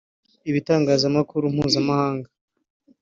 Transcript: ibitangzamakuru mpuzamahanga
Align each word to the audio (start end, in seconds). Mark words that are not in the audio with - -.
ibitangzamakuru 0.49 1.43
mpuzamahanga 1.55 2.29